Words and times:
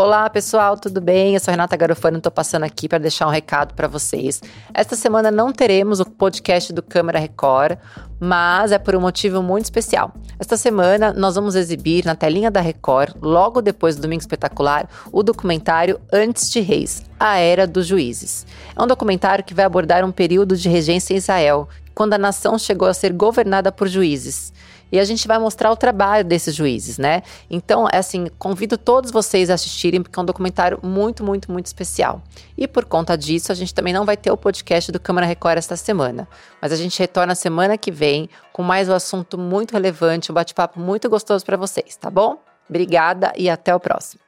Olá, 0.00 0.30
pessoal, 0.30 0.76
tudo 0.78 1.00
bem? 1.00 1.34
Eu 1.34 1.40
sou 1.40 1.50
Renata 1.50 1.76
Garofano, 1.76 2.18
estou 2.18 2.30
passando 2.30 2.62
aqui 2.62 2.88
para 2.88 2.98
deixar 2.98 3.26
um 3.26 3.30
recado 3.30 3.74
para 3.74 3.88
vocês. 3.88 4.40
Esta 4.72 4.94
semana 4.94 5.28
não 5.28 5.52
teremos 5.52 5.98
o 5.98 6.04
podcast 6.04 6.72
do 6.72 6.84
Câmara 6.84 7.18
Record, 7.18 7.76
mas 8.20 8.70
é 8.70 8.78
por 8.78 8.94
um 8.94 9.00
motivo 9.00 9.42
muito 9.42 9.64
especial. 9.64 10.14
Esta 10.38 10.56
semana 10.56 11.12
nós 11.12 11.34
vamos 11.34 11.56
exibir 11.56 12.04
na 12.04 12.14
telinha 12.14 12.48
da 12.48 12.60
Record, 12.60 13.16
logo 13.20 13.60
depois 13.60 13.96
do 13.96 14.02
Domingo 14.02 14.20
Espetacular, 14.20 14.88
o 15.10 15.20
documentário 15.24 15.98
Antes 16.12 16.48
de 16.48 16.60
Reis, 16.60 17.02
a 17.18 17.38
Era 17.38 17.66
dos 17.66 17.84
Juízes. 17.84 18.46
É 18.76 18.80
um 18.80 18.86
documentário 18.86 19.42
que 19.42 19.52
vai 19.52 19.64
abordar 19.64 20.04
um 20.04 20.12
período 20.12 20.56
de 20.56 20.68
regência 20.68 21.12
em 21.12 21.16
Israel, 21.16 21.68
quando 21.92 22.14
a 22.14 22.18
nação 22.18 22.56
chegou 22.56 22.86
a 22.86 22.94
ser 22.94 23.12
governada 23.12 23.72
por 23.72 23.88
juízes 23.88 24.52
e 24.90 24.98
a 24.98 25.04
gente 25.04 25.26
vai 25.28 25.38
mostrar 25.38 25.70
o 25.70 25.76
trabalho 25.76 26.24
desses 26.24 26.54
juízes, 26.54 26.98
né? 26.98 27.22
Então, 27.50 27.86
é 27.92 27.98
assim, 27.98 28.26
convido 28.38 28.76
todos 28.76 29.10
vocês 29.10 29.50
a 29.50 29.54
assistirem, 29.54 30.02
porque 30.02 30.18
é 30.18 30.22
um 30.22 30.24
documentário 30.24 30.78
muito, 30.82 31.24
muito, 31.24 31.50
muito 31.50 31.66
especial. 31.66 32.22
E 32.56 32.66
por 32.66 32.84
conta 32.84 33.16
disso, 33.16 33.52
a 33.52 33.54
gente 33.54 33.74
também 33.74 33.92
não 33.92 34.04
vai 34.04 34.16
ter 34.16 34.30
o 34.30 34.36
podcast 34.36 34.90
do 34.90 35.00
Câmara 35.00 35.26
Record 35.26 35.58
esta 35.58 35.76
semana, 35.76 36.28
mas 36.60 36.72
a 36.72 36.76
gente 36.76 36.98
retorna 36.98 37.34
semana 37.34 37.76
que 37.76 37.90
vem 37.90 38.28
com 38.52 38.62
mais 38.62 38.88
um 38.88 38.94
assunto 38.94 39.38
muito 39.38 39.72
relevante, 39.72 40.32
um 40.32 40.34
bate-papo 40.34 40.80
muito 40.80 41.08
gostoso 41.08 41.44
para 41.44 41.56
vocês, 41.56 41.96
tá 41.96 42.10
bom? 42.10 42.38
Obrigada 42.68 43.32
e 43.36 43.48
até 43.48 43.74
o 43.74 43.80
próximo. 43.80 44.20